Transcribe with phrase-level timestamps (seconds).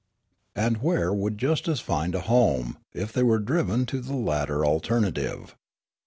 [0.55, 5.55] And where would justice find a home, if they were driven to the latter alternative